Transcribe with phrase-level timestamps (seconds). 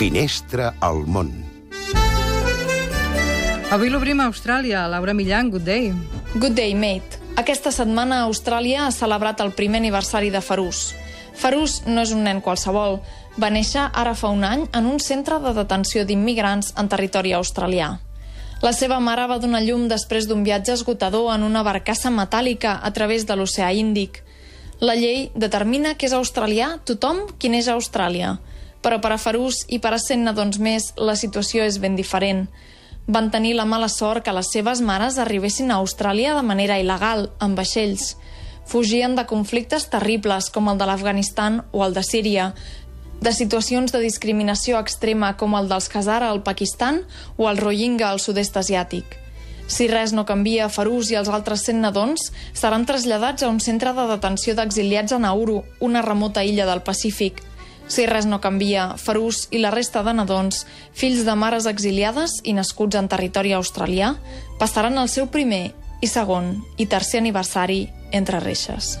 [0.00, 1.28] Finestra al món.
[3.68, 4.86] Avui l'obrim a Austràlia.
[4.88, 5.90] Laura Millan, good day.
[6.32, 7.18] Good day, mate.
[7.36, 10.94] Aquesta setmana Austràlia ha celebrat el primer aniversari de Farús.
[11.36, 12.96] Farús no és un nen qualsevol.
[13.36, 17.92] Va néixer ara fa un any en un centre de detenció d'immigrants en territori australià.
[18.64, 22.90] La seva mare va donar llum després d'un viatge esgotador en una barcassa metàl·lica a
[22.96, 24.22] través de l'oceà Índic.
[24.80, 28.38] La llei determina que és australià tothom qui neix a Austràlia,
[28.82, 32.46] però per a Farús i per a 100 nadons més la situació és ben diferent.
[33.06, 37.28] Van tenir la mala sort que les seves mares arribessin a Austràlia de manera il·legal,
[37.38, 38.14] amb vaixells.
[38.70, 42.52] Fugien de conflictes terribles com el de l'Afganistan o el de Síria,
[43.20, 47.02] de situacions de discriminació extrema com el dels Khazara al Pakistan
[47.36, 49.18] o el Rohingya al sud-est asiàtic.
[49.70, 53.92] Si res no canvia, Farús i els altres 100 nadons seran traslladats a un centre
[53.94, 57.44] de detenció d'exiliats a Nauru, una remota illa del Pacífic.
[57.90, 60.62] Si res no canvia, Farús i la resta de nadons,
[60.94, 64.12] fills de mares exiliades i nascuts en territori australià,
[64.62, 68.94] passaran el seu primer i segon i tercer aniversari entre reixes.